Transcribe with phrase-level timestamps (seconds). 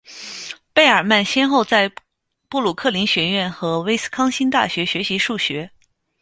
[0.73, 1.91] 贝尔曼先后在
[2.49, 5.69] 布鲁克林学院和威斯康星大学学习数学。